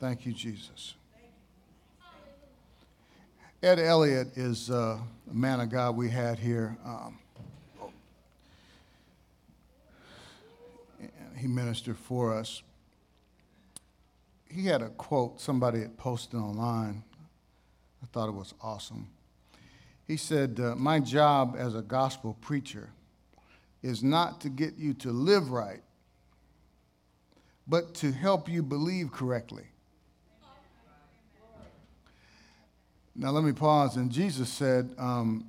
[0.00, 0.94] Thank you, Jesus.
[3.60, 4.96] Ed Elliott is uh,
[5.28, 6.78] a man of God we had here.
[6.86, 7.18] Um,
[11.36, 12.62] he ministered for us.
[14.48, 17.02] He had a quote somebody had posted online.
[18.00, 19.08] I thought it was awesome.
[20.06, 22.90] He said, uh, My job as a gospel preacher
[23.82, 25.82] is not to get you to live right,
[27.66, 29.64] but to help you believe correctly.
[33.20, 33.96] Now, let me pause.
[33.96, 35.44] And Jesus said, um,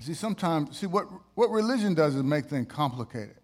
[0.00, 3.38] see, sometimes, see, what, what religion does is make things complicated.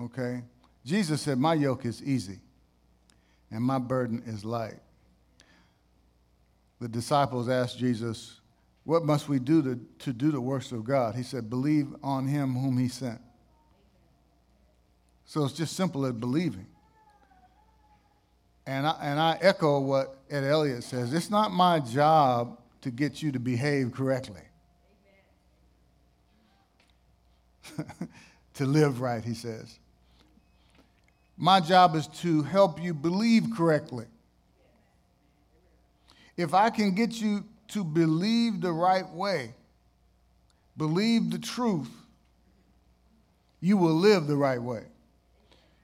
[0.00, 0.42] Okay?
[0.86, 2.40] Jesus said, My yoke is easy
[3.50, 4.80] and my burden is light.
[6.80, 8.40] The disciples asked Jesus,
[8.84, 11.14] What must we do to, to do the works of God?
[11.14, 13.20] He said, Believe on him whom he sent.
[15.26, 16.66] So it's just simple as believing.
[18.66, 21.12] And I, and I echo what Ed Elliott says.
[21.12, 24.42] It's not my job to get you to behave correctly.
[28.54, 29.78] to live right, he says.
[31.36, 34.06] My job is to help you believe correctly.
[36.36, 39.54] If I can get you to believe the right way,
[40.76, 41.90] believe the truth,
[43.60, 44.84] you will live the right way.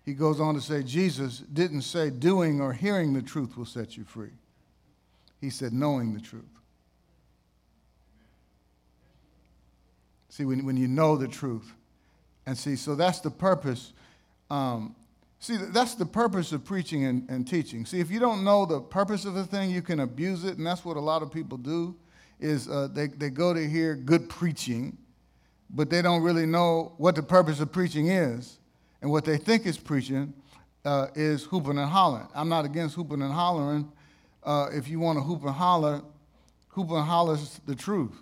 [0.09, 3.95] He goes on to say, Jesus didn't say doing or hearing the truth will set
[3.99, 4.31] you free.
[5.39, 6.45] He said knowing the truth.
[10.31, 11.75] See, when, when you know the truth,
[12.47, 13.93] and see, so that's the purpose
[14.49, 14.97] um,
[15.41, 17.85] See, that's the purpose of preaching and, and, teaching.
[17.85, 20.67] See, if you don't know the purpose of a thing, you can abuse it, and
[20.67, 21.95] that's what a lot of people do.
[22.41, 24.97] Is uh, they, they go to hear good preaching,
[25.69, 28.59] but they don't really know what the purpose of preaching is,
[29.01, 30.33] and what they think is preaching
[30.85, 32.29] uh, is hooping and hollering.
[32.35, 33.91] I'm not against hooping and hollering.
[34.43, 36.03] Uh, if you want to hoop and holler,
[36.69, 38.17] hoop and holler's the truth.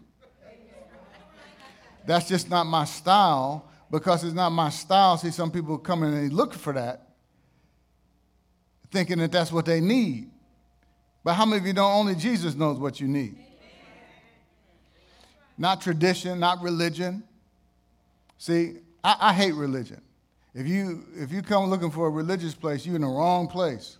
[2.06, 5.16] That's just not my style because it's not my style.
[5.16, 7.06] See, some people come in and they look for that
[8.90, 10.30] thinking that that's what they need.
[11.24, 13.36] But how many of you know only Jesus knows what you need?
[15.58, 17.24] Not tradition, not religion.
[18.38, 20.00] See, I, I hate religion.
[20.56, 23.98] If you, if you come looking for a religious place, you're in the wrong place.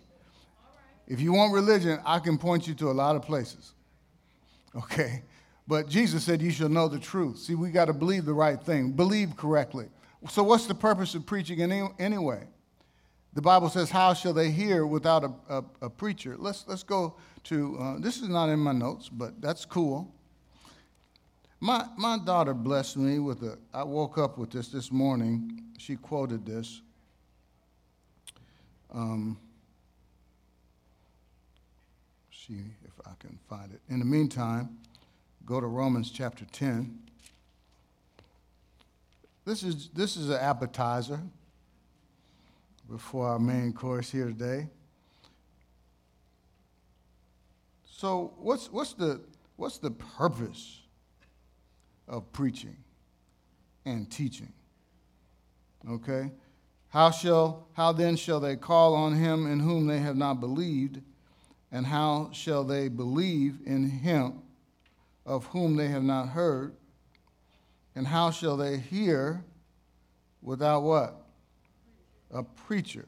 [1.07, 3.73] If you want religion, I can point you to a lot of places.
[4.75, 5.23] Okay?
[5.67, 7.39] But Jesus said, You shall know the truth.
[7.39, 9.87] See, we got to believe the right thing, believe correctly.
[10.29, 12.43] So, what's the purpose of preaching any, anyway?
[13.33, 16.35] The Bible says, How shall they hear without a, a, a preacher?
[16.37, 20.13] Let's, let's go to, uh, this is not in my notes, but that's cool.
[21.59, 25.63] My, my daughter blessed me with a, I woke up with this this morning.
[25.77, 26.81] She quoted this.
[28.93, 29.37] Um,
[32.29, 32.55] she,
[32.85, 33.81] if I can find it.
[33.89, 34.77] In the meantime,
[35.45, 36.97] go to Romans chapter 10.
[39.45, 41.21] This is, this is an appetizer
[42.89, 44.67] before our main course here today.
[47.85, 49.21] So, what's, what's, the,
[49.55, 50.81] what's the purpose
[52.07, 52.77] of preaching
[53.85, 54.53] and teaching?
[55.89, 56.31] Okay?
[56.89, 61.01] How, shall, how then shall they call on him in whom they have not believed?
[61.71, 64.41] And how shall they believe in him
[65.25, 66.75] of whom they have not heard?
[67.95, 69.43] And how shall they hear
[70.41, 71.27] without what?
[72.31, 73.07] a preacher.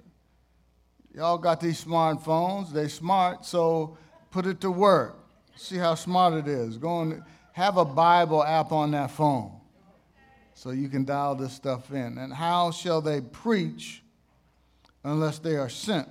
[1.14, 3.98] Y'all got these smartphones, they smart, so
[4.32, 5.18] put it to work.
[5.56, 6.78] See how smart it is.
[6.78, 7.24] Go and
[7.54, 9.59] have a Bible app on that phone
[10.60, 12.18] so you can dial this stuff in.
[12.18, 14.04] And how shall they preach
[15.06, 16.10] unless they are sent?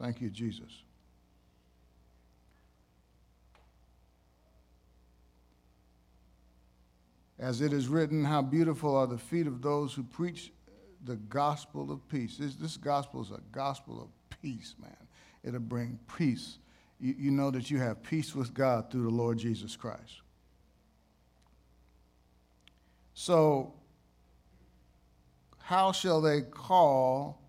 [0.00, 0.82] Thank you, Jesus.
[7.38, 10.52] As it is written, how beautiful are the feet of those who preach
[11.04, 12.38] the gospel of peace.
[12.38, 14.08] This, this gospel is a gospel of
[14.42, 14.90] peace, man.
[15.44, 16.58] It'll bring peace.
[16.98, 20.21] You, you know that you have peace with God through the Lord Jesus Christ.
[23.14, 23.74] So,
[25.58, 27.40] how shall they call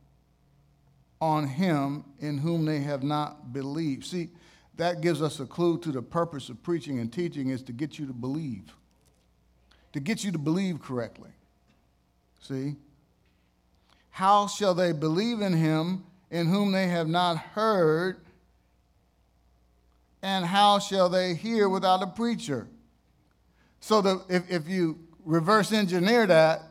[1.19, 4.05] on him in whom they have not believed?
[4.05, 4.29] See,
[4.75, 7.99] that gives us a clue to the purpose of preaching and teaching is to get
[7.99, 8.73] you to believe,
[9.93, 11.31] to get you to believe correctly.
[12.41, 12.75] See?
[14.09, 18.17] How shall they believe in him in whom they have not heard?
[20.21, 22.67] And how shall they hear without a preacher?
[23.79, 26.61] So the, if, if you reverse engineer that,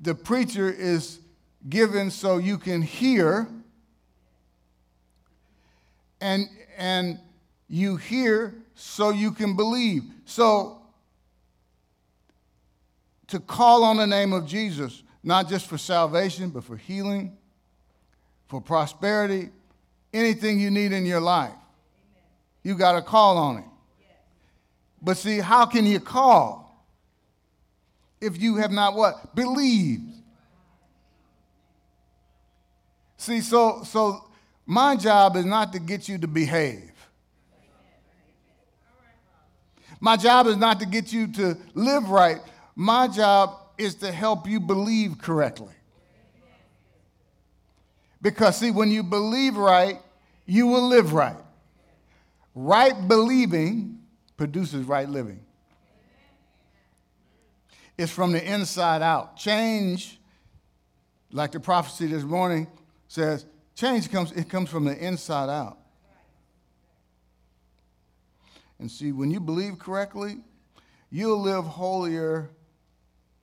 [0.00, 1.20] the preacher is
[1.68, 3.48] given so you can hear
[6.20, 7.18] and and
[7.68, 10.04] you hear so you can believe.
[10.24, 10.80] So
[13.28, 17.36] to call on the name of Jesus, not just for salvation, but for healing,
[18.46, 19.50] for prosperity,
[20.14, 21.52] anything you need in your life.
[22.62, 23.64] You got to call on it.
[25.00, 26.84] But see, how can you call
[28.20, 29.34] if you have not what?
[29.34, 30.14] Believed.
[33.16, 34.28] See, so so
[34.66, 36.92] my job is not to get you to behave.
[40.00, 42.38] My job is not to get you to live right.
[42.76, 45.74] My job is to help you believe correctly.
[48.20, 49.98] Because, see, when you believe right,
[50.46, 51.36] you will live right.
[52.54, 53.97] Right believing
[54.38, 55.40] produces right living.
[57.98, 59.36] It's from the inside out.
[59.36, 60.18] Change,
[61.30, 62.68] like the prophecy this morning
[63.08, 63.44] says,
[63.74, 65.76] change comes, it comes from the inside out.
[68.78, 70.38] And see, when you believe correctly,
[71.10, 72.50] you'll live holier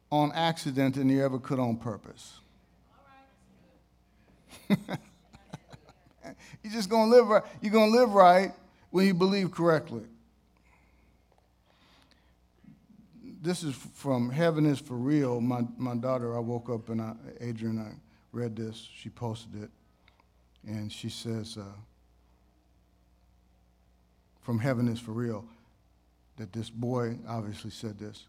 [0.09, 2.39] on accident than you ever could on purpose.
[4.69, 4.77] You're
[6.71, 7.44] just gonna live right.
[7.62, 8.53] You're gonna live right
[8.91, 10.06] when you believe correctly.
[13.45, 15.39] This is from Heaven is for Real.
[15.39, 17.94] My, my daughter, I woke up and I, Adrian, I
[18.31, 18.89] read this.
[18.97, 19.69] She posted it.
[20.65, 21.63] And she says, uh,
[24.42, 25.45] from Heaven is for Real,
[26.38, 28.25] that this boy obviously said this,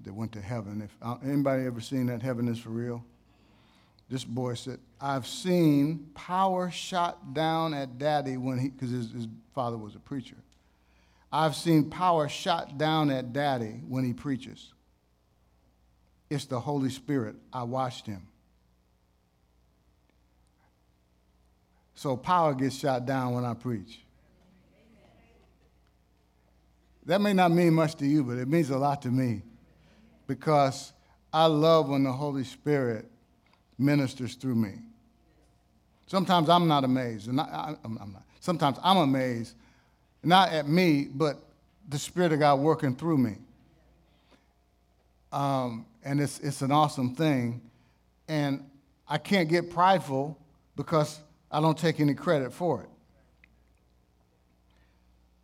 [0.00, 0.80] that went to heaven.
[0.80, 3.04] If uh, Anybody ever seen that Heaven is for Real?
[4.08, 9.26] this boy said, I've seen power shot down at daddy when he, because his, his
[9.54, 10.36] father was a preacher.
[11.32, 14.72] I've seen power shot down at daddy when he preaches.
[16.30, 17.36] It's the Holy Spirit.
[17.52, 18.26] I watched him.
[21.94, 24.00] So power gets shot down when I preach.
[27.06, 29.42] That may not mean much to you, but it means a lot to me
[30.26, 30.92] because
[31.32, 33.08] I love when the Holy Spirit
[33.78, 34.74] ministers through me.
[36.06, 38.22] Sometimes I'm not amazed, and I, am not.
[38.40, 39.54] Sometimes I'm amazed,
[40.26, 41.36] not at me, but
[41.88, 43.36] the Spirit of God working through me.
[45.32, 47.60] Um, and it's, it's an awesome thing.
[48.28, 48.68] And
[49.08, 50.38] I can't get prideful
[50.74, 51.20] because
[51.50, 52.88] I don't take any credit for it.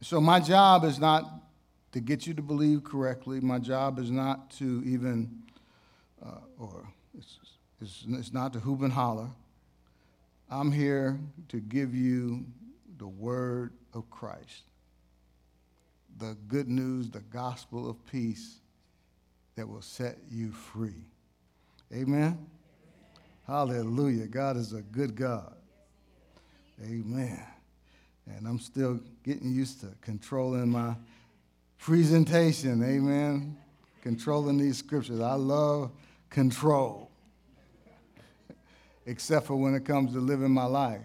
[0.01, 1.25] So my job is not
[1.93, 3.41] to get you to believe correctly.
[3.41, 5.43] My job is not to even,
[6.25, 7.39] uh, or it's
[7.83, 9.29] it's, it's not to hoop and holler.
[10.49, 11.19] I'm here
[11.49, 12.45] to give you
[12.99, 14.63] the word of Christ,
[16.19, 18.61] the good news, the gospel of peace
[19.57, 21.05] that will set you free.
[21.93, 22.47] Amen?
[23.47, 24.27] Hallelujah.
[24.27, 25.55] God is a good God.
[26.83, 27.45] Amen.
[28.27, 30.95] And I'm still getting used to controlling my
[31.79, 32.83] presentation.
[32.83, 33.57] Amen.
[34.03, 35.21] Controlling these scriptures.
[35.21, 35.91] I love
[36.31, 37.11] control
[39.05, 41.01] except for when it comes to living my life.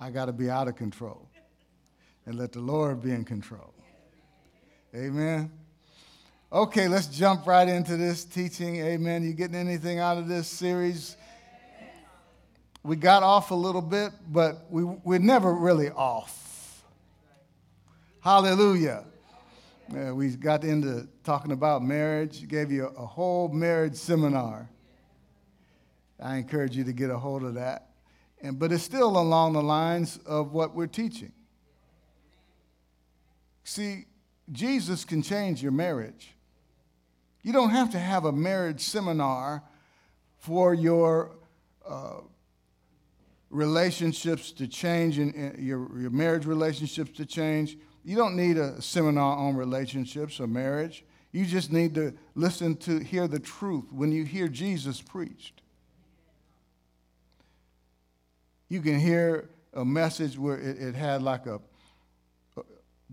[0.00, 1.28] I got to be out of control
[2.26, 3.74] and let the Lord be in control.
[4.94, 5.50] Amen.
[6.52, 8.76] Okay, let's jump right into this teaching.
[8.76, 9.24] Amen.
[9.24, 11.16] You getting anything out of this series?
[12.84, 16.84] We got off a little bit, but we, we're never really off.
[18.20, 19.04] Hallelujah.
[19.88, 24.68] We got into talking about marriage, gave you a whole marriage seminar.
[26.20, 27.88] I encourage you to get a hold of that.
[28.40, 31.32] And, but it's still along the lines of what we're teaching.
[33.64, 34.06] See,
[34.52, 36.34] Jesus can change your marriage.
[37.42, 39.62] You don't have to have a marriage seminar
[40.38, 41.32] for your
[41.86, 42.20] uh,
[43.50, 47.76] relationships to change and, your, your marriage relationships to change.
[48.04, 51.04] You don't need a seminar on relationships or marriage.
[51.32, 55.62] You just need to listen to hear the truth when you hear Jesus preached.
[58.68, 61.60] you can hear a message where it, it had like a,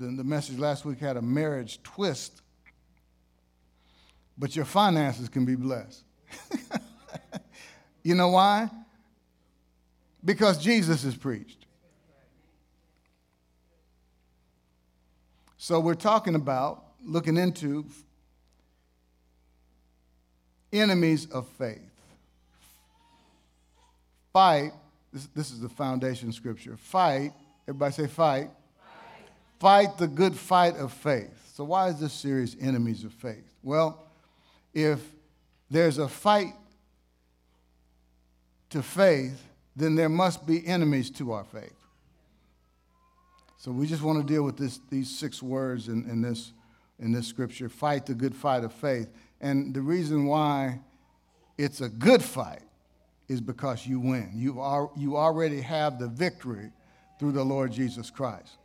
[0.01, 2.41] the, the message last week had a marriage twist,
[4.37, 6.03] but your finances can be blessed.
[8.03, 8.69] you know why?
[10.25, 11.65] Because Jesus is preached.
[15.57, 17.85] So we're talking about looking into
[20.73, 21.79] enemies of faith.
[24.33, 24.71] Fight
[25.13, 26.77] this, this is the foundation scripture.
[26.77, 27.33] Fight,
[27.67, 28.49] everybody say fight.
[29.61, 29.97] Fight.
[29.97, 31.53] The good fight of faith.
[31.53, 33.53] So, why is this series Enemies of Faith?
[33.63, 34.03] Well,
[34.73, 34.99] if
[35.69, 36.53] there's a fight
[38.71, 39.41] to faith,
[39.75, 41.75] then there must be enemies to our faith.
[43.57, 46.51] So we just want to deal with this, these six words in, in, this,
[46.99, 49.07] in this scripture fight the good fight of faith.
[49.39, 50.79] And the reason why
[51.59, 52.63] it's a good fight
[53.27, 54.31] is because you win.
[54.33, 56.71] You, are, you already have the victory
[57.19, 58.57] through the Lord Jesus Christ.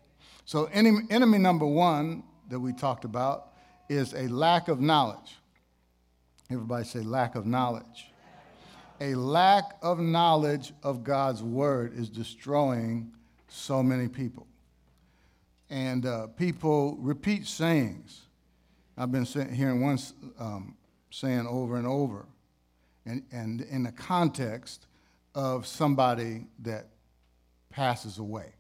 [0.46, 3.48] So, enemy, enemy number one that we talked about
[3.88, 5.38] is a lack of knowledge.
[6.48, 8.12] Everybody say, lack of knowledge.
[9.00, 13.12] A lack of knowledge of God's word is destroying
[13.48, 14.46] so many people.
[15.68, 18.22] And uh, people repeat sayings.
[18.96, 19.98] I've been hearing one
[20.38, 20.76] um,
[21.10, 22.24] saying over and over,
[23.04, 24.86] and, and in the context
[25.34, 26.86] of somebody that
[27.68, 28.52] passes away.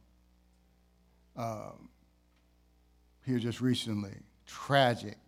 [1.36, 1.90] Um,
[3.24, 4.14] here just recently,
[4.46, 5.18] tragic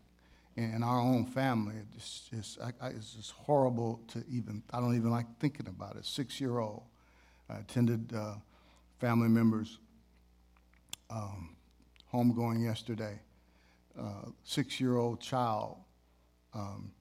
[0.57, 1.75] in our own family.
[1.97, 5.97] It's just, I, I, it's just horrible to even, I don't even like thinking about
[5.97, 6.05] it.
[6.05, 6.83] Six year old.
[7.51, 8.35] I attended uh,
[8.99, 9.79] family members'
[11.11, 11.57] um,
[12.13, 13.21] homegoing yesterday.
[13.99, 15.79] Uh, Six year old child
[16.55, 16.93] um,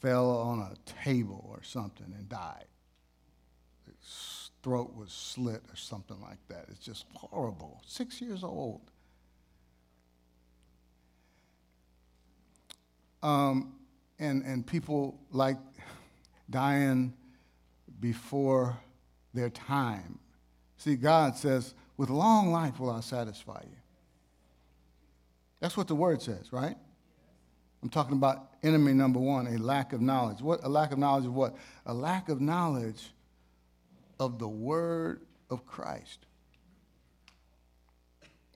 [0.00, 2.66] fell on a table or something and died.
[3.86, 3.96] His
[4.66, 6.64] throat was slit or something like that.
[6.70, 7.80] It's just horrible.
[7.86, 8.80] Six years old.
[13.22, 13.76] Um,
[14.18, 15.58] and, and people like
[16.50, 17.14] dying
[18.00, 18.76] before
[19.32, 20.18] their time.
[20.78, 23.78] See, God says, with long life will I satisfy you.
[25.60, 26.76] That's what the word says, right?
[27.84, 30.40] I'm talking about enemy number one, a lack of knowledge.
[30.40, 31.54] What a lack of knowledge of what?
[31.86, 33.12] A lack of knowledge
[34.18, 36.26] of the word of Christ.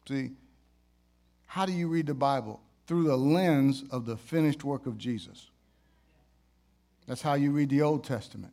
[0.09, 0.33] See,
[1.47, 2.61] how do you read the Bible?
[2.91, 5.49] through the lens of the finished work of Jesus.
[7.07, 8.53] That's how you read the Old Testament.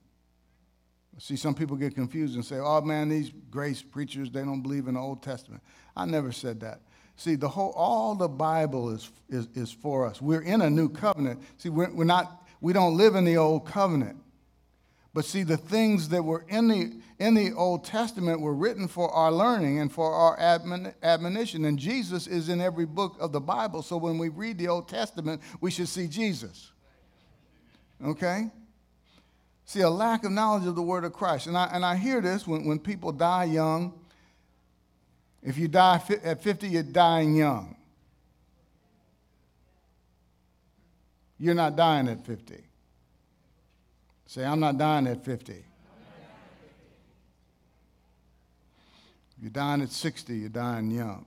[1.17, 4.87] See, some people get confused and say, oh man, these grace preachers, they don't believe
[4.87, 5.63] in the Old Testament.
[5.95, 6.81] I never said that.
[7.15, 10.21] See, the whole, all the Bible is, is, is for us.
[10.21, 11.41] We're in a new covenant.
[11.57, 14.17] See, we're, we're not, we don't live in the old covenant.
[15.17, 19.09] But see, the things that were in the, in the Old Testament were written for
[19.09, 21.65] our learning and for our admon, admonition.
[21.65, 23.81] And Jesus is in every book of the Bible.
[23.81, 26.71] So when we read the Old Testament, we should see Jesus.
[28.05, 28.51] Okay?
[29.65, 31.47] See, a lack of knowledge of the Word of Christ.
[31.47, 33.99] And I, and I hear this when, when people die young.
[35.41, 37.75] If you die at 50, you're dying young.
[41.39, 42.66] You're not dying at 50.
[44.27, 45.53] Say, I'm not dying at 50.
[45.53, 45.63] If
[49.41, 51.25] you're dying at 60, you're dying young.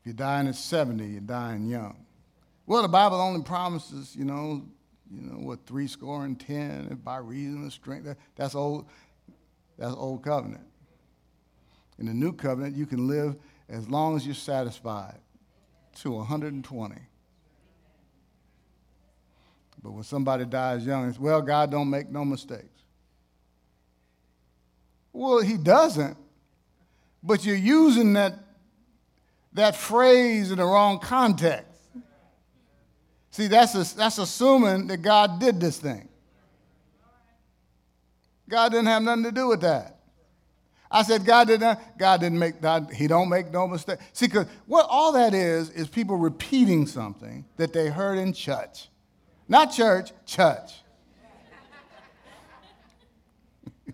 [0.00, 2.04] If you're dying at 70, you're dying young.
[2.66, 4.62] Well, the Bible only promises, you know,
[5.10, 8.04] you know what, three score and ten, by reason of strength.
[8.04, 8.86] That, that's old.
[9.78, 10.66] That's old covenant.
[11.98, 13.36] In the new covenant, you can live
[13.68, 15.18] as long as you're satisfied
[16.00, 16.94] to 120.
[19.82, 22.66] But when somebody dies young, it's, well, God don't make no mistakes.
[25.12, 26.16] Well, he doesn't.
[27.22, 28.34] But you're using that,
[29.52, 31.66] that phrase in the wrong context.
[33.30, 36.08] See, that's, a, that's assuming that God did this thing.
[38.48, 39.96] God didn't have nothing to do with that.
[40.90, 44.00] I said, God didn't, God didn't make, God, he don't make no mistake.
[44.12, 48.88] See, because what all that is, is people repeating something that they heard in church.
[49.50, 50.70] Not church, church.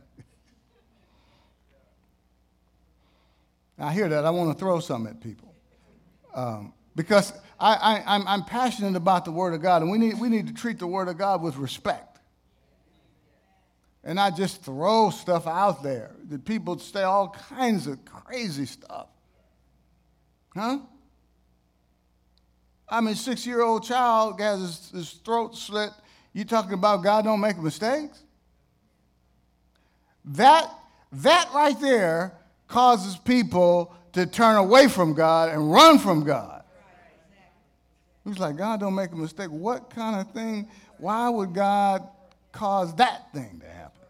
[3.78, 4.26] I hear that.
[4.26, 5.54] I want to throw something at people.
[6.34, 10.46] Um, because I, I'm passionate about the Word of God, and we need, we need
[10.48, 12.18] to treat the Word of God with respect.
[14.04, 19.08] And not just throw stuff out there that people say all kinds of crazy stuff.
[20.54, 20.80] Huh?
[22.88, 25.90] I mean, six year old child has his, his throat slit.
[26.32, 28.22] You talking about God don't make mistakes?
[30.26, 30.70] That,
[31.12, 32.34] that right there
[32.68, 36.64] causes people to turn away from God and run from God.
[38.24, 39.50] He's like, God don't make a mistake.
[39.50, 40.68] What kind of thing?
[40.98, 42.08] Why would God
[42.50, 44.00] cause that thing to happen?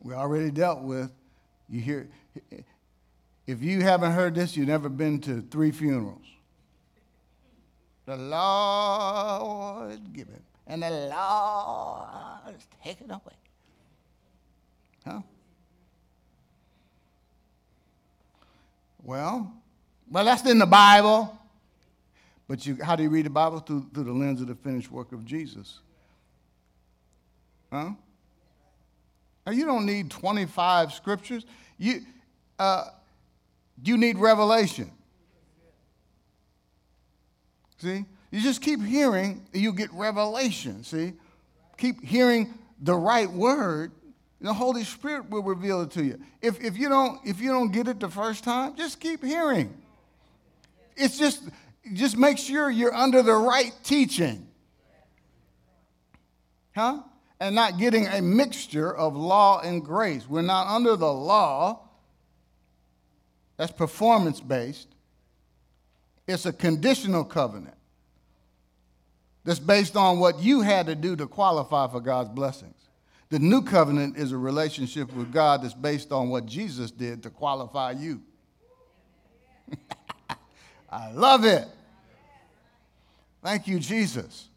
[0.00, 1.10] We already dealt with,
[1.68, 2.08] you hear,
[3.46, 6.24] if you haven't heard this, you've never been to three funerals.
[8.06, 13.20] The Lord give it, and the Lord is taken away.
[15.04, 15.20] Huh?
[19.02, 19.52] Well,
[20.10, 21.36] well, that's in the Bible.
[22.48, 23.58] But you, how do you read the Bible?
[23.58, 25.80] Through, through the lens of the finished work of Jesus.
[27.72, 27.90] Huh?
[29.44, 31.44] Now, you don't need 25 scriptures.
[31.78, 32.02] You,
[32.58, 32.84] uh,
[33.82, 34.90] you need revelation.
[37.78, 38.04] See?
[38.30, 40.82] You just keep hearing, you get revelation.
[40.84, 41.12] See?
[41.78, 43.92] Keep hearing the right word,
[44.40, 46.20] the Holy Spirit will reveal it to you.
[46.42, 49.74] If, if, you don't, if you don't get it the first time, just keep hearing.
[50.96, 51.42] It's just,
[51.92, 54.46] just make sure you're under the right teaching.
[56.74, 57.00] Huh?
[57.40, 60.28] And not getting a mixture of law and grace.
[60.28, 61.85] We're not under the law,
[63.56, 64.88] that's performance based.
[66.26, 67.76] It's a conditional covenant
[69.44, 72.74] that's based on what you had to do to qualify for God's blessings.
[73.28, 77.30] The new covenant is a relationship with God that's based on what Jesus did to
[77.30, 78.22] qualify you.
[80.90, 81.66] I love it.
[83.42, 84.48] Thank you, Jesus.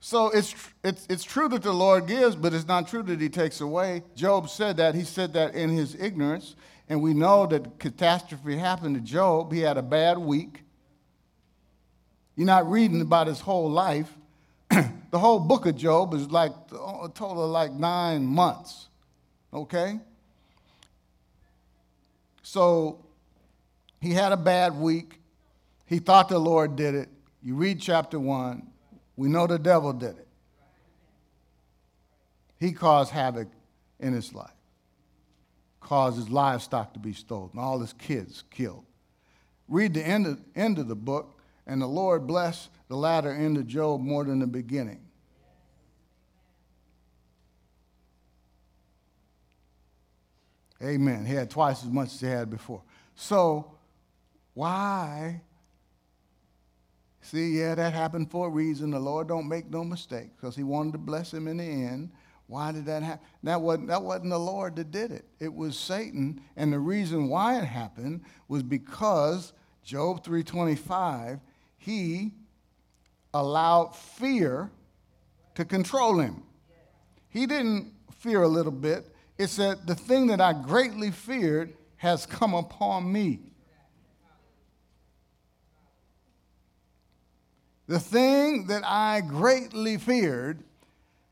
[0.00, 3.28] So it's, it's, it's true that the Lord gives, but it's not true that he
[3.28, 4.02] takes away.
[4.16, 4.94] Job said that.
[4.94, 6.56] He said that in his ignorance.
[6.90, 9.52] And we know that catastrophe happened to Job.
[9.52, 10.64] He had a bad week.
[12.34, 14.12] You're not reading about his whole life.
[14.70, 18.88] the whole book of Job is like a total of like nine months.
[19.54, 20.00] Okay?
[22.42, 22.98] So
[24.00, 25.20] he had a bad week.
[25.86, 27.08] He thought the Lord did it.
[27.40, 28.66] You read chapter one,
[29.16, 30.26] we know the devil did it.
[32.58, 33.46] He caused havoc
[34.00, 34.50] in his life,
[35.80, 38.84] caused his livestock to be stolen, all his kids killed.
[39.68, 43.56] Read the end of, end of the book, and the Lord blessed the latter end
[43.56, 45.00] of Job more than the beginning.
[50.82, 51.26] Amen.
[51.26, 52.82] He had twice as much as he had before.
[53.14, 53.72] So,
[54.54, 55.42] why
[57.22, 58.90] See, yeah, that happened for a reason.
[58.90, 62.10] The Lord don't make no mistake because he wanted to bless him in the end.
[62.50, 63.24] Why did that happen?
[63.44, 65.24] That wasn't, that wasn't the Lord that did it.
[65.38, 66.40] It was Satan.
[66.56, 69.52] And the reason why it happened was because
[69.84, 71.38] Job 325,
[71.78, 72.32] he
[73.32, 74.68] allowed fear
[75.54, 76.42] to control him.
[77.28, 79.14] He didn't fear a little bit.
[79.38, 83.52] It said, the thing that I greatly feared has come upon me.
[87.86, 90.64] The thing that I greatly feared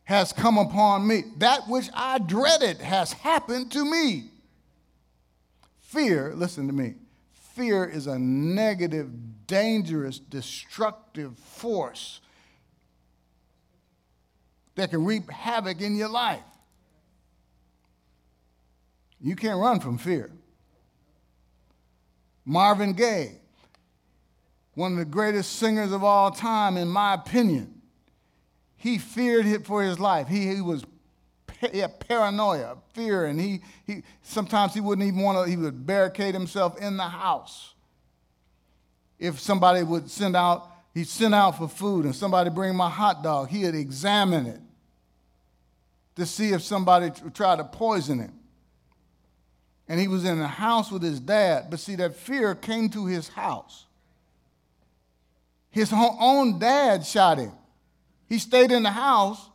[0.08, 1.22] has come upon me.
[1.36, 4.30] That which I dreaded has happened to me.
[5.80, 6.94] Fear, listen to me,
[7.54, 9.10] fear is a negative,
[9.46, 12.20] dangerous, destructive force
[14.76, 16.40] that can reap havoc in your life.
[19.20, 20.30] You can't run from fear.
[22.46, 23.32] Marvin Gaye,
[24.72, 27.77] one of the greatest singers of all time, in my opinion.
[28.78, 30.28] He feared it for his life.
[30.28, 30.84] He, he was
[31.60, 36.32] had paranoia, fear, and he, he sometimes he wouldn't even want to, he would barricade
[36.34, 37.74] himself in the house.
[39.18, 43.24] If somebody would send out, he'd send out for food and somebody bring my hot
[43.24, 44.60] dog, he'd examine it
[46.14, 48.34] to see if somebody tried to poison him.
[49.88, 53.06] And he was in the house with his dad, but see, that fear came to
[53.06, 53.86] his house.
[55.70, 57.52] His own dad shot him.
[58.28, 59.48] He stayed in the house,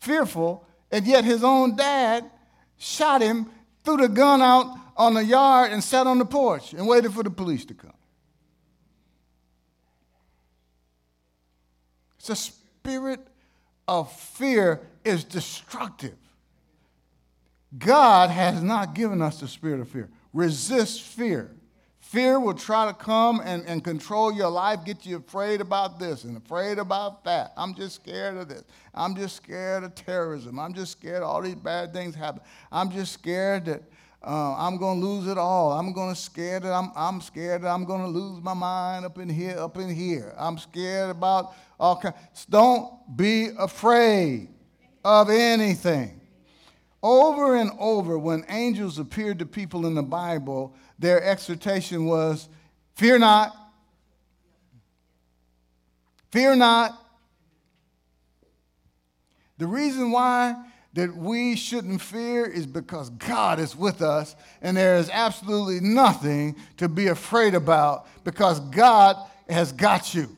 [0.00, 2.30] fearful, and yet his own dad
[2.78, 3.50] shot him,
[3.84, 7.22] threw the gun out on the yard, and sat on the porch and waited for
[7.22, 7.92] the police to come.
[12.26, 13.26] The spirit
[13.86, 16.16] of fear is destructive.
[17.76, 20.10] God has not given us the spirit of fear.
[20.34, 21.50] Resist fear.
[22.08, 26.24] Fear will try to come and, and control your life, get you afraid about this
[26.24, 27.52] and afraid about that.
[27.54, 28.62] I'm just scared of this.
[28.94, 30.58] I'm just scared of terrorism.
[30.58, 32.40] I'm just scared all these bad things happen.
[32.72, 33.82] I'm just scared that
[34.26, 35.72] uh, I'm going to lose it all.
[35.72, 39.04] I'm going to scared that I'm, I'm scared that I'm going to lose my mind
[39.04, 40.32] up in here, up in here.
[40.38, 42.16] I'm scared about all kinds.
[42.48, 44.48] Don't be afraid
[45.04, 46.17] of anything.
[47.02, 52.48] Over and over, when angels appeared to people in the Bible, their exhortation was
[52.94, 53.54] fear not,
[56.32, 56.98] fear not.
[59.58, 60.56] The reason why
[60.94, 66.56] that we shouldn't fear is because God is with us and there is absolutely nothing
[66.78, 69.16] to be afraid about because God
[69.48, 70.34] has got you.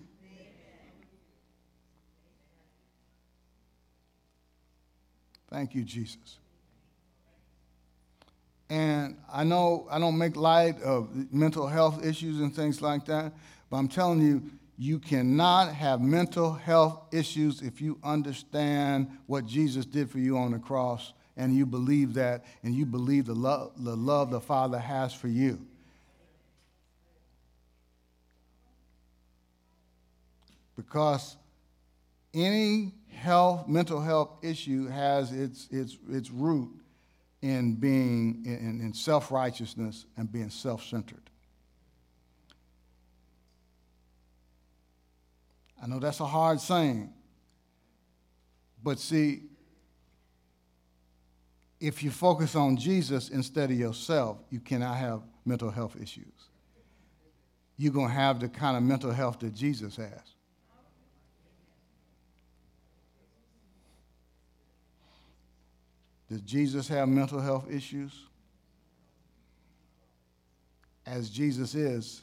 [5.51, 6.39] Thank you, Jesus.
[8.70, 13.33] And I know I don't make light of mental health issues and things like that,
[13.68, 14.42] but I'm telling you,
[14.78, 20.52] You cannot have mental health issues if you understand what Jesus did for you on
[20.52, 24.78] the cross and you believe that and you believe the love the, love the Father
[24.78, 25.61] has for you.
[30.76, 31.37] Because
[32.33, 36.70] any health, mental health issue has its, its, its root
[37.42, 41.31] in being in, in self righteousness and being self centered.
[45.83, 47.12] I know that's a hard saying,
[48.83, 49.44] but see,
[51.81, 56.50] if you focus on Jesus instead of yourself, you cannot have mental health issues.
[57.79, 60.35] You're going to have the kind of mental health that Jesus has.
[66.31, 68.12] Does Jesus have mental health issues?
[71.05, 72.23] As Jesus is,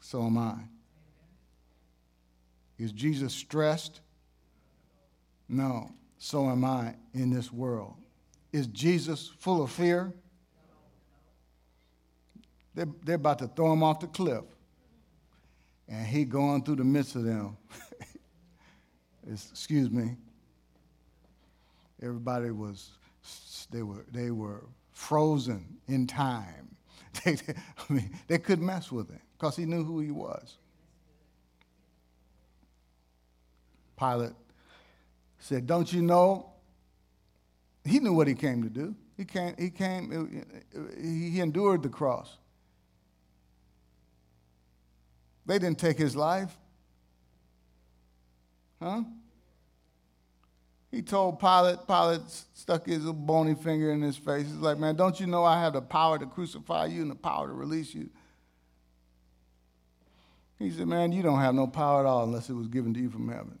[0.00, 0.56] so am I.
[2.78, 4.00] Is Jesus stressed?
[5.48, 7.94] No, so am I in this world.
[8.52, 10.12] Is Jesus full of fear?
[12.74, 14.44] They're, they're about to throw him off the cliff.
[15.88, 17.56] And he going through the midst of them.
[19.30, 20.16] excuse me,
[22.02, 22.90] Everybody was,
[23.70, 26.66] they were, they were frozen in time.
[27.24, 30.58] They, I mean, they couldn't mess with him because he knew who he was.
[33.98, 34.32] Pilate
[35.40, 36.52] said, Don't you know?
[37.84, 38.94] He knew what he came to do.
[39.16, 40.30] He came, he came,
[40.74, 42.36] uh, he endured the cross.
[45.46, 46.56] They didn't take his life.
[48.80, 49.02] Huh?
[50.90, 52.22] He told Pilate, Pilate
[52.54, 54.46] stuck his bony finger in his face.
[54.46, 57.16] He's like, Man, don't you know I have the power to crucify you and the
[57.16, 58.10] power to release you?
[60.58, 63.00] He said, Man, you don't have no power at all unless it was given to
[63.00, 63.58] you from heaven.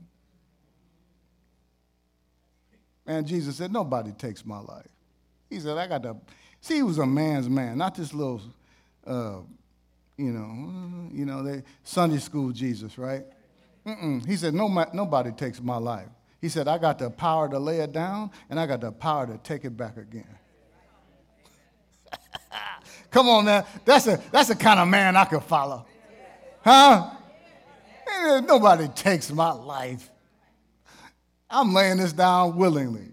[3.06, 4.90] And Jesus said, Nobody takes my life.
[5.48, 6.16] He said, I got to.
[6.60, 8.42] See, he was a man's man, not this little,
[9.06, 9.38] uh,
[10.16, 13.24] you know, you know, they, Sunday school Jesus, right?
[13.86, 14.26] Mm-mm.
[14.26, 16.08] He said, no, Nobody takes my life.
[16.40, 19.26] He said, I got the power to lay it down and I got the power
[19.26, 20.38] to take it back again.
[23.10, 23.66] Come on now.
[23.84, 25.86] That's a that's the kind of man I could follow.
[26.62, 27.10] Huh?
[28.06, 30.10] Eh, nobody takes my life.
[31.48, 33.08] I'm laying this down willingly.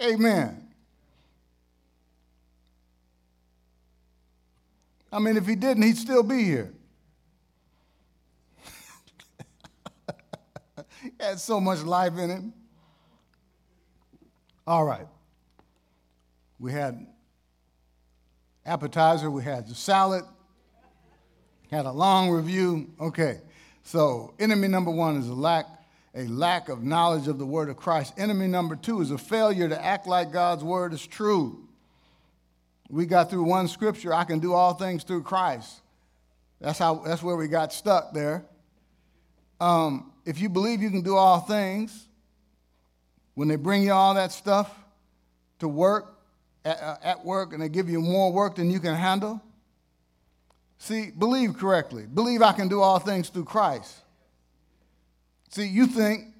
[0.00, 0.68] Amen.
[5.12, 6.72] I mean, if he didn't, he'd still be here.
[11.20, 12.52] Had so much life in him.
[14.66, 15.06] All right.
[16.58, 17.06] We had
[18.64, 20.24] appetizer, we had the salad,
[21.70, 22.90] had a long review.
[23.00, 23.40] Okay.
[23.82, 25.66] So, enemy number 1 is a lack
[26.16, 28.14] a lack of knowledge of the word of Christ.
[28.16, 31.66] Enemy number 2 is a failure to act like God's word is true.
[32.88, 35.80] We got through one scripture, I can do all things through Christ.
[36.60, 38.44] That's how that's where we got stuck there.
[39.60, 42.06] Um, if you believe you can do all things,
[43.34, 44.72] when they bring you all that stuff
[45.58, 46.18] to work,
[46.64, 49.40] at, uh, at work, and they give you more work than you can handle,
[50.78, 52.06] see, believe correctly.
[52.06, 53.94] Believe I can do all things through Christ.
[55.50, 56.34] See, you think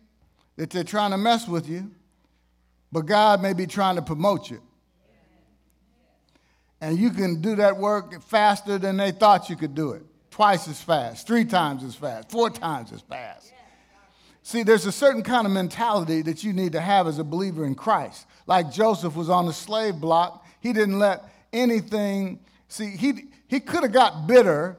[0.57, 1.91] that they're trying to mess with you,
[2.91, 4.61] but God may be trying to promote you.
[6.81, 10.03] And you can do that work faster than they thought you could do it.
[10.31, 13.54] Twice as fast, three times as fast, four times as fast.
[14.47, 17.65] See, there's a certain kind of mentality that you need to have as a believer
[17.65, 18.27] in Christ.
[18.47, 23.85] Like Joseph was on the slave block, he didn't let anything, see, he, he could
[23.85, 24.77] have got bitter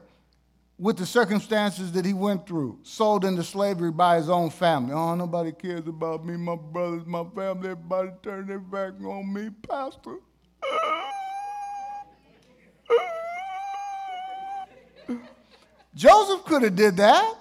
[0.78, 4.92] with the circumstances that he went through, sold into slavery by his own family.
[4.92, 9.50] Oh, nobody cares about me, my brothers, my family, everybody turned their back on me,
[9.68, 10.18] Pastor.
[15.96, 17.34] Joseph could have did that.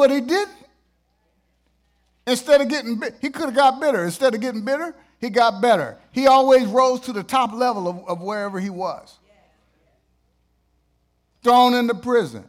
[0.00, 0.56] But he didn't.
[2.26, 4.02] Instead of getting, he could have got bitter.
[4.02, 5.98] Instead of getting bitter, he got better.
[6.10, 9.18] He always rose to the top level of, of wherever he was.
[11.42, 12.46] Thrown into prison.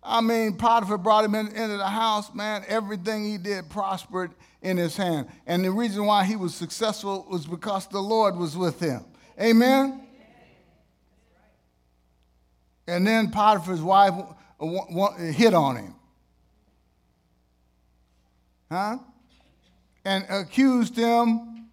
[0.00, 2.62] I mean, Potiphar brought him in, into the house, man.
[2.68, 4.30] Everything he did prospered
[4.62, 5.26] in his hand.
[5.44, 9.04] And the reason why he was successful was because the Lord was with him.
[9.40, 10.02] Amen?
[12.86, 14.14] And then Potiphar's wife
[14.60, 15.94] hit on him.
[18.70, 18.98] Huh?
[20.04, 21.68] And accused him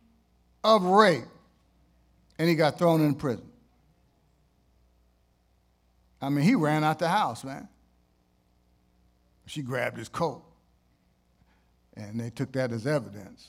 [0.64, 1.24] of rape.
[2.40, 3.50] and he got thrown in prison.
[6.22, 7.68] I mean, he ran out the house, man.
[9.46, 10.44] She grabbed his coat,
[11.96, 13.48] and they took that as evidence,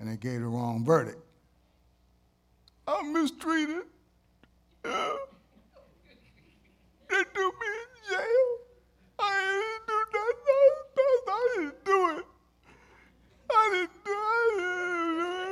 [0.00, 1.20] and they gave the wrong verdict.
[2.86, 3.84] I'm mistreated.
[4.84, 5.12] Yeah.
[7.08, 7.66] They threw me
[8.12, 8.46] jail.
[9.18, 10.72] I didn't do nothing.
[11.28, 12.24] I didn't do it.
[13.50, 14.66] I didn't do it.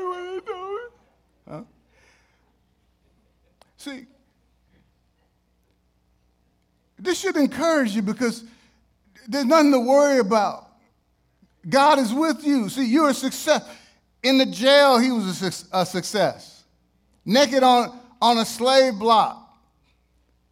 [0.06, 0.92] I didn't do it.
[1.48, 1.62] Huh?
[3.76, 4.06] See,
[6.98, 8.44] this should encourage you because
[9.26, 10.66] there's nothing to worry about.
[11.68, 12.68] God is with you.
[12.68, 13.62] See, you're a success.
[14.22, 16.64] In the jail, he was a, success.
[17.24, 19.56] Naked on, on a slave block,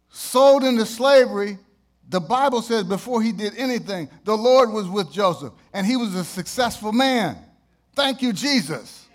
[0.09, 1.57] sold into slavery,
[2.09, 6.15] the Bible says before he did anything, the Lord was with Joseph, and he was
[6.15, 7.37] a successful man.
[7.95, 9.05] Thank you, Jesus.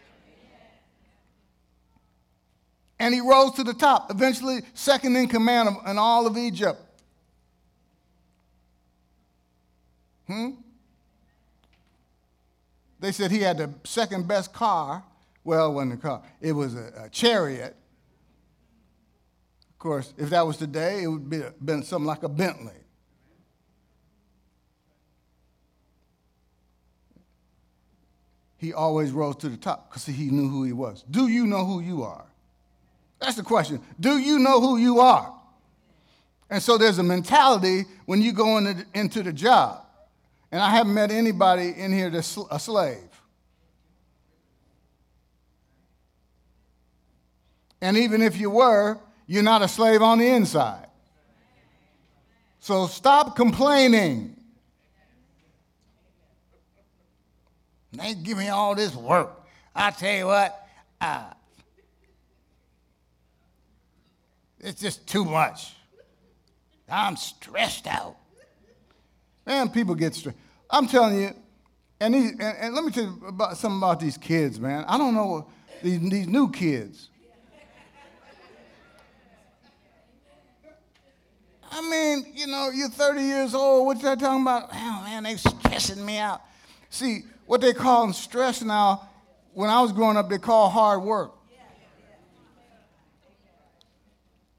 [3.00, 6.80] And he rose to the top, eventually second in command in all of Egypt.
[10.28, 10.50] Hmm?
[13.00, 15.02] They said he had the second best car.
[15.42, 17.76] Well, it wasn't a car, it was a, a chariot.
[19.68, 22.83] Of course, if that was today, it would be been something like a Bentley.
[28.56, 31.04] He always rose to the top because he knew who he was.
[31.10, 32.24] Do you know who you are?
[33.20, 33.80] That's the question.
[33.98, 35.32] Do you know who you are?
[36.50, 39.84] And so there's a mentality when you go into, into the job.
[40.52, 43.08] And I haven't met anybody in here that's a slave.
[47.80, 50.86] And even if you were, you're not a slave on the inside.
[52.60, 54.33] So stop complaining.
[57.96, 59.42] They give me all this work.
[59.74, 60.66] I tell you what,
[61.00, 61.24] uh,
[64.60, 65.74] it's just too much.
[66.88, 68.16] I'm stressed out.
[69.46, 70.38] Man, people get stressed.
[70.70, 71.30] I'm telling you,
[72.00, 74.84] and, these, and, and, let me tell you about something about these kids, man.
[74.86, 75.48] I don't know
[75.82, 77.10] these, these new kids.
[81.70, 83.86] I mean, you know, you're 30 years old.
[83.86, 84.68] What you talking about?
[84.72, 86.40] Oh, man, they're stressing me out.
[86.88, 89.08] See, what they call stress now,
[89.52, 91.32] when I was growing up, they call hard work.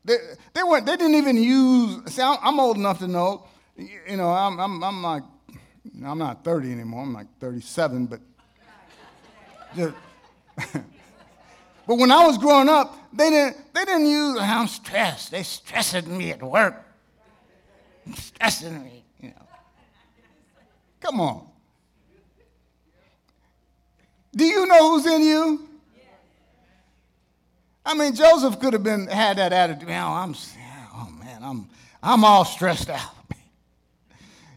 [0.06, 0.18] They,
[0.54, 4.60] they, weren't, they didn't even use, see, I'm old enough to know, you know, I'm,
[4.60, 5.24] I'm, I'm like
[6.06, 8.20] I'm not 30 anymore, I'm like 37, but
[9.76, 9.96] just,
[10.74, 15.32] but when I was growing up, they didn't, they didn't use, I'm stressed.
[15.32, 16.84] They stressing me at work.
[18.14, 19.48] Stressing me, you know.
[21.00, 21.48] Come on.
[24.36, 25.70] Do you know who's in you?
[27.86, 29.90] I mean, Joseph could have been had that attitude.
[29.90, 30.36] Oh, I'm,
[30.94, 31.70] oh man, I'm,
[32.02, 33.12] I'm all stressed out.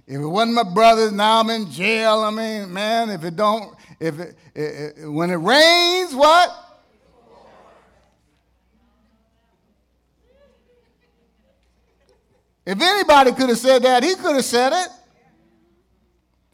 [0.06, 2.20] If it wasn't my brothers, now I'm in jail.
[2.20, 6.50] I mean, man, if it don't, if it, it, it when it rains, what?
[12.64, 14.88] If anybody could have said that, he could have said it.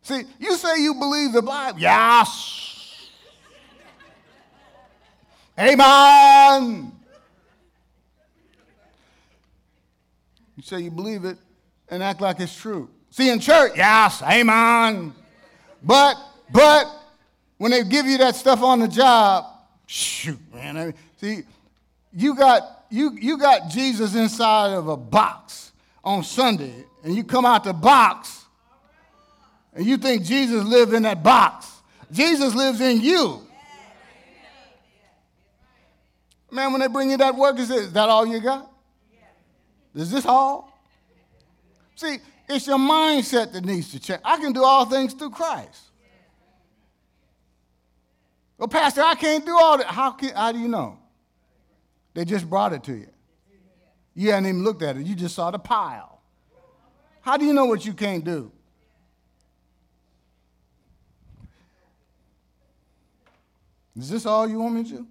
[0.03, 1.79] See, you say you believe the Bible.
[1.79, 2.64] Yes.
[5.59, 6.93] Amen.
[10.57, 11.39] You say you believe it
[11.89, 12.89] and act like it's true.
[13.11, 15.15] See, in church, yes, amen.
[15.83, 16.17] But,
[16.51, 16.87] but,
[17.59, 19.45] when they give you that stuff on the job,
[19.87, 20.77] shoot, man.
[20.77, 21.43] I mean, see,
[22.13, 27.47] you got, you, you got Jesus inside of a box on Sunday, and you come
[27.47, 28.45] out the box,
[29.75, 31.71] and you think Jesus lives in that box.
[32.11, 33.44] Jesus lives in you.
[36.55, 38.71] Man, when they bring you that work, is that all you got?
[39.93, 40.73] Is this all?
[41.97, 44.21] See, it's your mindset that needs to change.
[44.25, 45.83] I can do all things through Christ.
[48.57, 49.89] Well, Pastor, I can't do all that.
[49.89, 50.97] How, can, how do you know?
[52.15, 53.09] They just brought it to you.
[54.15, 55.05] You hadn't even looked at it.
[55.05, 56.21] You just saw the pile.
[57.21, 58.53] How do you know what you can't do?
[63.97, 65.07] Is this all you want me to do?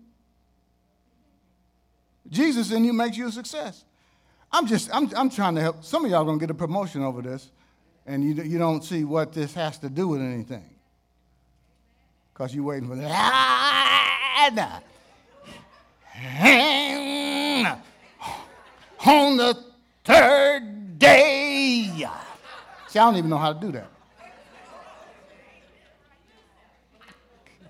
[2.33, 3.85] Jesus in you makes you a success.
[4.51, 5.83] I'm just, I'm, I'm trying to help.
[5.83, 7.51] Some of y'all going to get a promotion over this,
[8.05, 10.69] and you, you don't see what this has to do with anything.
[12.33, 13.09] Because you're waiting for that.
[13.11, 14.49] Ah,
[19.05, 19.63] On the
[20.03, 22.07] third day.
[22.87, 23.89] See, I don't even know how to do that.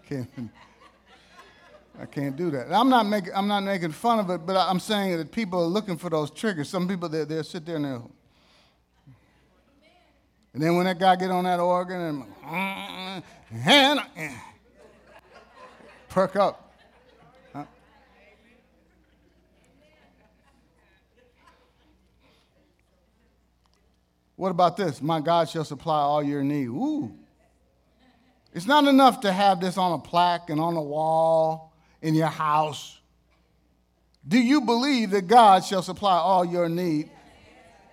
[2.03, 2.69] I can't do that.
[2.69, 5.67] I'm not making I'm not making fun of it, but I'm saying that people are
[5.67, 6.67] looking for those triggers.
[6.67, 8.11] Some people they they'll sit there and they'll
[10.53, 13.21] and then when that guy get on that organ and uh,
[13.65, 14.27] and uh,
[16.09, 16.75] perk up.
[17.53, 17.63] Huh?
[24.35, 25.01] What about this?
[25.01, 26.67] My God shall supply all your need.
[26.67, 27.13] Ooh.
[28.53, 31.72] It's not enough to have this on a plaque and on a wall
[32.03, 32.99] in your house.
[34.27, 37.09] Do you believe that God shall supply all your need?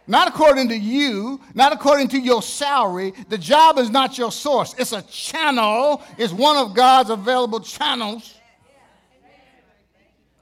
[0.07, 3.12] Not according to you, not according to your salary.
[3.29, 4.75] The job is not your source.
[4.77, 8.35] It's a channel, it's one of God's available channels.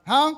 [0.06, 0.34] Huh?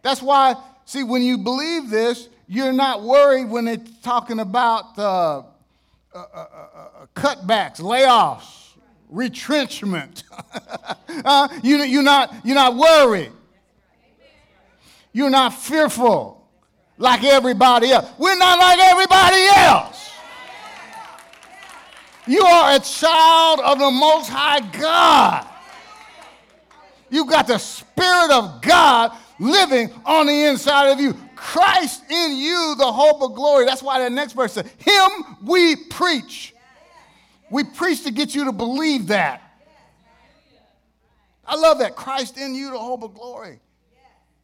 [0.00, 0.54] That's why,
[0.86, 5.42] see, when you believe this, you're not worried when they're talking about uh, uh,
[6.14, 6.44] uh, uh,
[7.02, 8.65] uh cutbacks, layoffs,
[9.08, 10.24] retrenchment.
[11.24, 13.32] Uh, you, you're, not, you're not worried.
[15.14, 16.46] You're not fearful
[16.98, 18.06] like everybody else.
[18.18, 20.10] We're not like everybody else.
[22.26, 25.46] You are a child of the Most High God.
[27.08, 31.14] You've got the Spirit of God living on the inside of you.
[31.36, 33.64] Christ in you, the hope of glory.
[33.64, 36.54] That's why the next verse says, Him we preach.
[37.50, 39.42] We preach to get you to believe that.
[41.44, 41.94] I love that.
[41.94, 43.60] Christ in you, the hope of glory.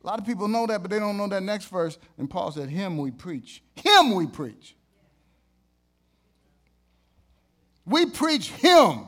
[0.03, 1.99] A lot of people know that, but they don't know that next verse.
[2.19, 3.63] And Paul said, Him we preach.
[3.77, 4.75] Him we preach.
[7.85, 9.07] We preach Him.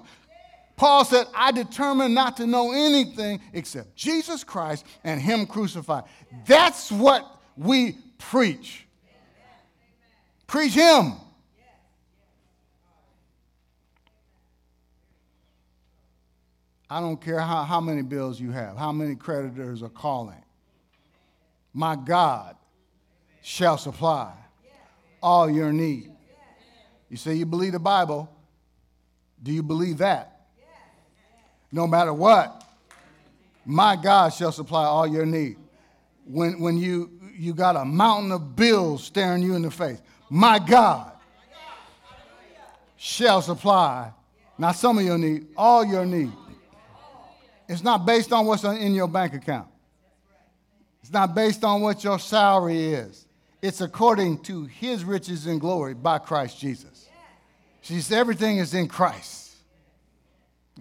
[0.77, 6.05] Paul said, I determined not to know anything except Jesus Christ and Him crucified.
[6.47, 8.87] That's what we preach.
[10.47, 11.13] Preach Him.
[16.89, 20.45] I don't care how, how many bills you have, how many creditors are calling
[21.75, 22.57] my God
[23.43, 24.33] shall supply
[25.21, 26.13] all your need.
[27.11, 28.31] You say you believe the Bible.
[29.43, 30.47] Do you believe that?
[31.73, 32.65] No matter what,
[33.67, 35.57] my God shall supply all your need.
[36.27, 40.59] When, when you, you got a mountain of bills staring you in the face, my
[40.59, 41.11] God
[42.97, 44.13] shall supply,
[44.57, 46.33] not some of your need, all your need.
[47.69, 49.69] It's not based on what's in your bank account.
[51.03, 53.27] It's not based on what your salary is.
[53.63, 57.09] It's according to his riches and glory by Christ Jesus.
[57.81, 59.55] She says everything is in Christ.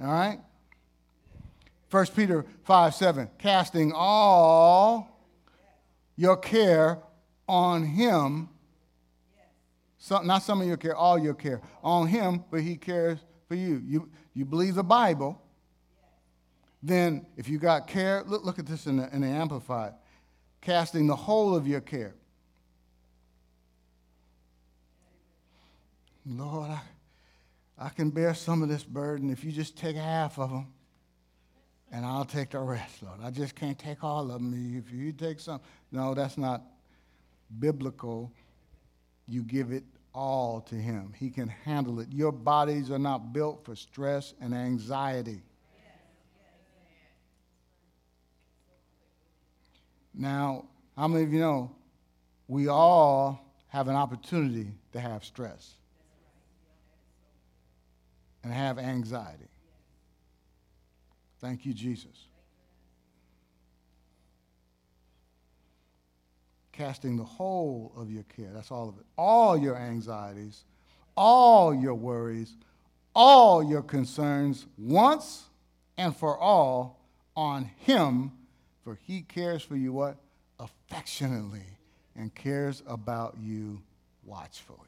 [0.02, 0.40] All right?
[1.92, 5.22] 1 Peter 5 7, casting all
[6.16, 7.00] your care
[7.48, 8.50] on him.
[10.10, 11.62] Not some of your care, all your care.
[11.84, 13.82] On him, but he cares for you.
[13.86, 15.42] You, you believe the Bible,
[16.84, 19.94] then if you got care, look, look at this in the, in the Amplified
[20.64, 22.16] casting the whole of your care.
[26.26, 26.82] Lord, I,
[27.78, 30.68] I can bear some of this burden if you just take half of them,
[31.92, 33.20] and I'll take the rest, Lord.
[33.22, 34.54] I just can't take all of them.
[34.78, 35.60] If you take some,
[35.92, 36.64] no, that's not
[37.60, 38.32] biblical.
[39.28, 41.14] You give it all to Him.
[41.16, 42.08] He can handle it.
[42.10, 45.42] Your bodies are not built for stress and anxiety.
[50.14, 51.72] Now, how many of you know
[52.48, 55.74] we all have an opportunity to have stress
[58.44, 59.48] and have anxiety?
[61.42, 62.28] Thank you, Jesus.
[66.72, 70.64] Casting the whole of your care, that's all of it, all your anxieties,
[71.16, 72.56] all your worries,
[73.16, 75.44] all your concerns, once
[75.98, 77.00] and for all,
[77.36, 78.32] on Him
[78.84, 80.18] for he cares for you what?
[80.60, 81.66] Affectionately
[82.16, 83.82] and cares about you
[84.26, 84.80] watchfully.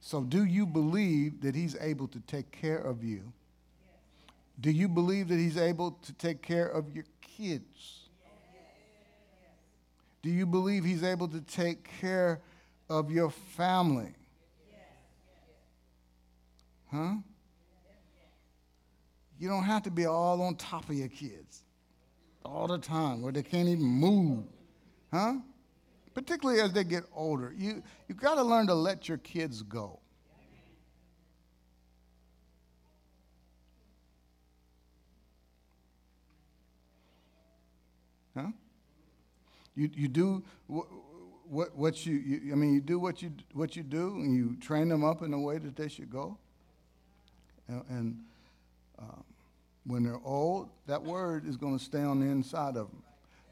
[0.00, 3.32] So, do you believe that he's able to take care of you?
[4.60, 8.00] Do you believe that he's able to take care of your kids?
[10.22, 12.40] Do you believe he's able to take care
[12.88, 14.14] of your family?
[16.90, 17.14] Huh?
[19.38, 21.62] You don't have to be all on top of your kids
[22.44, 24.44] all the time where they can't even move.
[25.12, 25.34] Huh?
[26.14, 27.54] Particularly as they get older.
[27.56, 29.98] You, you got to learn to let your kids go.
[38.36, 38.48] Huh?
[39.74, 43.82] You, you do what, what, you, you, I mean, you do what you, what you
[43.82, 46.38] do, and you train them up in the way that they should go.
[47.68, 48.24] And, and
[48.98, 49.24] um,
[49.84, 53.02] when they're old, that word is going to stay on the inside of them.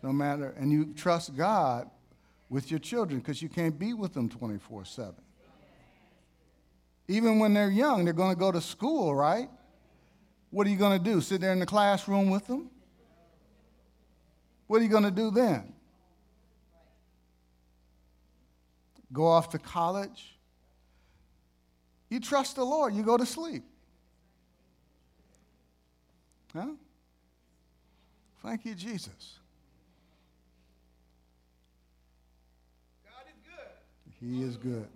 [0.02, 1.90] No matter, and you trust God
[2.48, 5.14] with your children because you can't be with them 24 7.
[7.08, 9.48] Even when they're young, they're going to go to school, right?
[10.50, 11.20] What are you going to do?
[11.20, 12.70] Sit there in the classroom with them?
[14.66, 15.72] What are you going to do then?
[19.12, 20.38] Go off to college?
[22.08, 23.64] You trust the Lord, you go to sleep.
[26.54, 26.66] Huh?
[28.42, 29.38] Thank you, Jesus.
[33.04, 34.28] God is good.
[34.36, 34.88] He is good.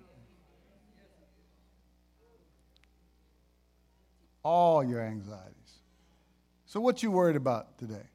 [4.43, 5.53] All your anxieties.
[6.67, 8.09] So, what you worried about today?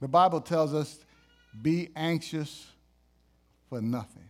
[0.00, 0.98] The Bible tells us,
[1.60, 2.66] be anxious
[3.68, 4.28] for nothing.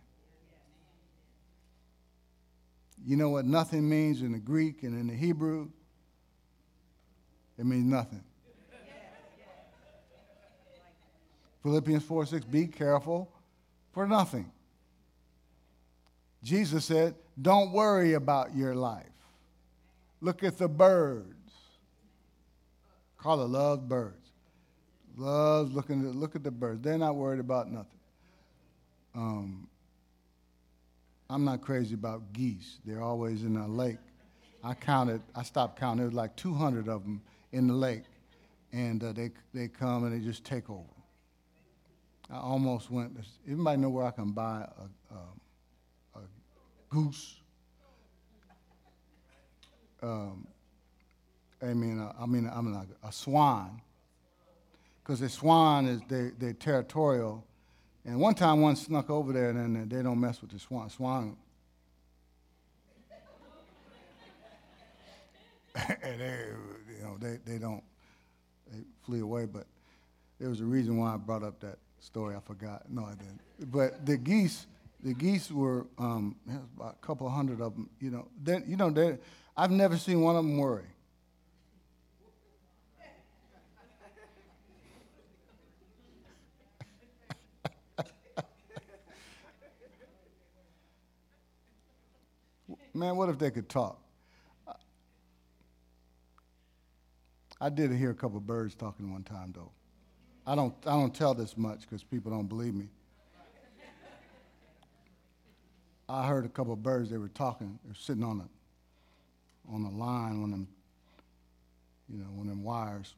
[3.07, 5.69] You know what nothing means in the Greek and in the Hebrew?
[7.57, 8.21] It means nothing.
[11.63, 13.31] Philippians 4 6, be careful
[13.93, 14.51] for nothing.
[16.43, 19.05] Jesus said, don't worry about your life.
[20.19, 21.53] Look at the birds.
[23.17, 24.31] Carla loves birds.
[25.15, 26.81] Loves looking at, look at the birds.
[26.81, 27.99] They're not worried about nothing.
[29.15, 29.69] Um,
[31.29, 32.79] I'm not crazy about geese.
[32.85, 33.97] They're always in a lake.
[34.63, 35.97] I counted, I stopped counting.
[35.97, 37.21] There was like 200 of them
[37.51, 38.03] in the lake.
[38.71, 40.83] And uh, they, they come and they just take over.
[42.29, 46.21] I almost went, anybody know where I can buy a, a, a
[46.89, 47.37] goose?
[50.01, 50.47] Um,
[51.61, 53.81] I mean, uh, I mean, I mean, like a swan.
[55.01, 57.46] Because the swan is, they, they're territorial
[58.07, 60.89] and one time one snuck over there and then they don't mess with the swan.
[60.89, 61.35] Swan.
[66.01, 66.45] and they,
[66.89, 67.83] you know, they, they don't,
[68.71, 69.45] they flee away.
[69.45, 69.67] But
[70.39, 72.33] there was a reason why I brought up that story.
[72.35, 72.89] I forgot.
[72.89, 73.41] No, I didn't.
[73.71, 74.67] But the geese,
[75.03, 76.37] the geese were, um,
[76.77, 77.89] about a couple hundred of them.
[77.99, 79.17] You know, they, you know,
[79.57, 80.85] I've never seen one of them worry.
[92.97, 93.99] Man, what if they could talk?
[97.61, 99.71] I did hear a couple of birds talking one time, though.
[100.47, 102.87] I don't, I don't tell this much because people don't believe me.
[106.09, 109.83] I heard a couple of birds, they were talking, they were sitting on a, on
[109.83, 110.67] a line, on them,
[112.09, 113.13] you know, of them wires,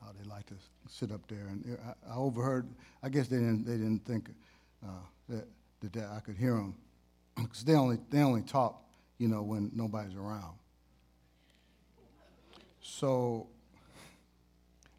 [0.00, 0.54] how they like to
[0.88, 1.48] sit up there.
[1.48, 2.68] And I, I overheard,
[3.02, 4.28] I guess they didn't, they didn't think
[4.84, 4.90] uh,
[5.30, 5.46] that,
[5.80, 6.74] that I could hear them
[7.36, 8.82] because they only, they only talk,
[9.18, 10.56] you know, when nobody's around.
[12.80, 13.46] So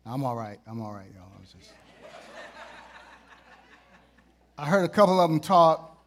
[0.05, 0.59] I'm all right.
[0.67, 1.31] I'm all right, y'all.
[1.37, 1.73] I, just,
[4.57, 6.05] I heard a couple of them talk.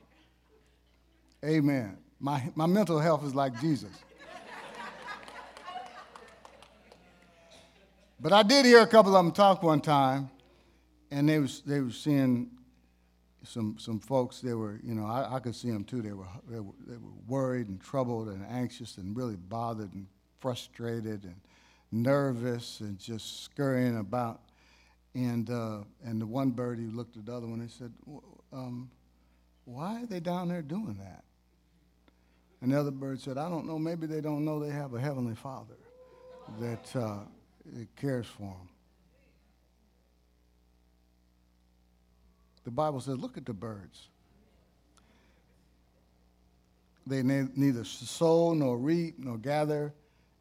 [1.45, 1.99] Amen.
[2.18, 3.91] My, my mental health is like Jesus.
[8.18, 10.31] But I did hear a couple of them talk one time,
[11.11, 12.51] and they was they were seeing
[13.47, 16.03] some some folks they were you know I, I could see them too.
[16.03, 20.07] They were, they were they were worried and troubled and anxious and really bothered and
[20.40, 21.36] frustrated and
[21.92, 24.40] nervous and just scurrying about.
[25.14, 27.92] And uh, and the one birdie looked at the other one and said
[28.53, 28.90] um,
[29.64, 31.24] why are they down there doing that?
[32.61, 33.78] And the other bird said I don't know.
[33.78, 35.76] Maybe they don't know they have a heavenly father
[36.61, 37.18] that uh,
[37.97, 38.68] cares for them
[42.67, 44.09] The Bible says, look at the birds.
[47.07, 49.95] They ne- neither sow nor reap nor gather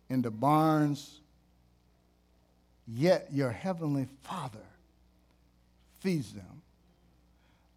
[0.10, 1.20] in the barns,
[2.88, 4.66] yet your heavenly Father
[6.00, 6.64] feeds them.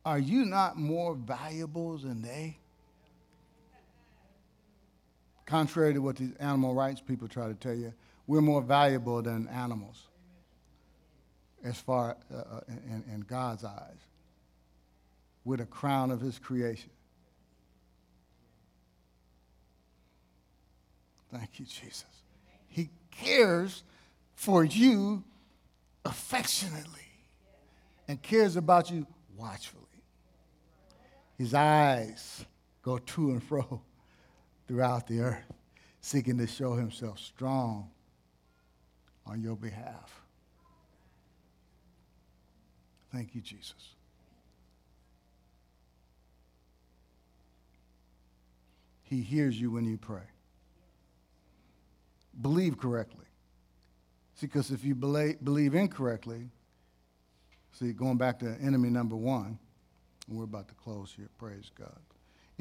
[0.06, 2.56] Are you not more valuable than they?
[5.44, 7.92] Contrary to what these animal rights people try to tell you,
[8.26, 10.04] we're more valuable than animals
[11.62, 14.07] as far uh, uh in, in God's eyes
[15.48, 16.90] with a crown of his creation.
[21.32, 22.04] Thank you, Jesus.
[22.66, 23.82] He cares
[24.34, 25.24] for you
[26.04, 27.00] affectionately
[28.06, 29.06] and cares about you
[29.38, 29.84] watchfully.
[31.38, 32.44] His eyes
[32.82, 33.80] go to and fro
[34.66, 35.50] throughout the earth,
[36.02, 37.88] seeking to show himself strong
[39.24, 40.20] on your behalf.
[43.10, 43.94] Thank you, Jesus.
[49.08, 50.22] He hears you when you pray.
[52.40, 53.24] Believe correctly.
[54.34, 56.50] See, because if you believe, incorrectly,
[57.72, 59.58] see, going back to enemy number one,
[60.28, 61.98] we're about to close here, praise God.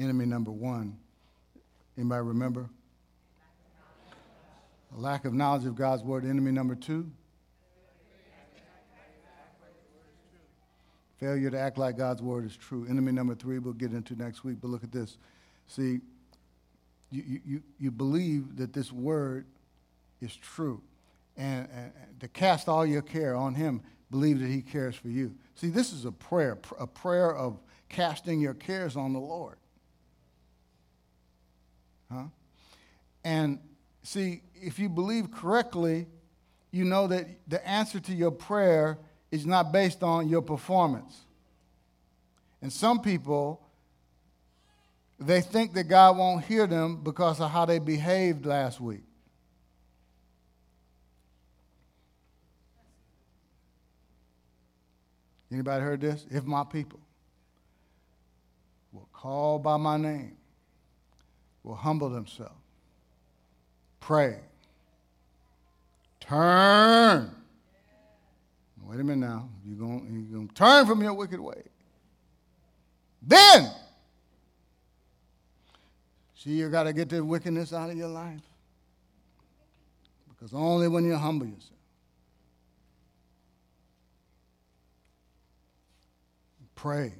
[0.00, 0.96] Enemy number one,
[1.96, 2.70] anybody remember?
[4.96, 6.24] A lack of knowledge of God's word.
[6.24, 7.10] Enemy number two,
[11.18, 12.86] failure to act like God's word is true.
[12.88, 15.18] Enemy number three, we'll get into next week, but look at this.
[15.66, 16.00] See,
[17.10, 19.46] you, you, you believe that this word
[20.20, 20.82] is true.
[21.36, 23.80] And, and, to cast all your care on him,
[24.10, 25.34] believe that he cares for you.
[25.54, 29.56] See, this is a prayer, a prayer of casting your cares on the Lord.
[32.12, 32.24] Huh?
[33.24, 33.58] And
[34.02, 36.06] see, if you believe correctly,
[36.70, 38.98] you know that the answer to your prayer
[39.30, 41.24] is not based on your performance.
[42.60, 43.62] And some people,
[45.18, 49.02] they think that God won't hear them because of how they behaved last week.
[55.50, 56.26] Anybody heard this?
[56.30, 57.00] If my people
[58.92, 60.36] will call by my name,
[61.62, 62.52] will humble themselves,
[63.98, 64.38] pray,
[66.20, 67.34] turn.
[68.82, 69.48] Wait a minute now.
[69.66, 71.62] You're going you're going to turn from your wicked way.
[73.20, 73.70] Then,
[76.38, 78.40] see, you got to get the wickedness out of your life.
[80.28, 81.72] Because only when you humble yourself,
[86.76, 87.12] pray,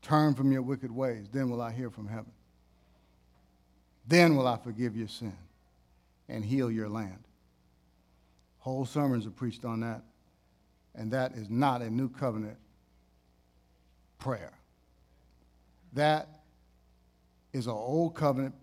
[0.00, 2.32] turn from your wicked ways, then will I hear from heaven.
[4.08, 5.36] Then will I forgive your sin
[6.28, 7.24] and heal your land.
[8.58, 10.02] Whole sermons are preached on that,
[10.94, 12.56] and that is not a new covenant
[14.18, 14.54] prayer.
[15.92, 16.28] That
[17.52, 18.54] is an old covenant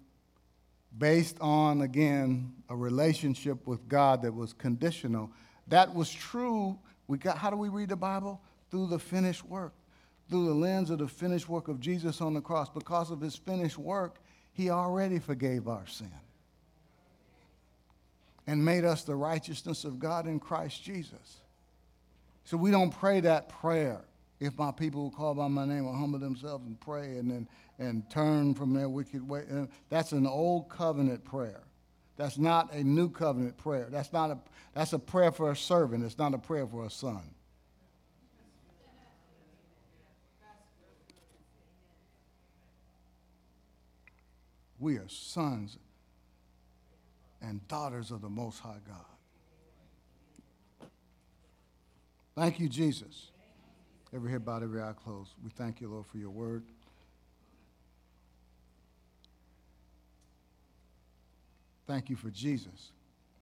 [0.97, 5.31] based on, again, a relationship with God that was conditional.
[5.67, 6.77] That was true.
[7.07, 8.41] We got, how do we read the Bible?
[8.71, 9.73] Through the finished work,
[10.29, 12.69] through the lens of the finished work of Jesus on the cross.
[12.69, 14.19] Because of his finished work,
[14.51, 16.11] he already forgave our sin
[18.47, 21.41] and made us the righteousness of God in Christ Jesus.
[22.45, 24.01] So we don't pray that prayer.
[24.39, 27.47] If my people will call by my name will humble themselves and pray and then
[27.77, 29.43] and turn from their wicked way.
[29.51, 31.63] Uh, That's an old covenant prayer.
[32.17, 33.87] That's not a new covenant prayer.
[33.89, 34.37] That's not a
[34.73, 36.03] that's a prayer for a servant.
[36.03, 37.21] It's not a prayer for a son.
[44.79, 45.77] We are sons
[47.41, 49.05] and daughters of the Most High God.
[52.35, 53.31] Thank you, Jesus.
[54.13, 55.31] Every head bowed, every eye closed.
[55.43, 56.63] We thank you, Lord, for your word.
[61.87, 62.91] Thank you for Jesus.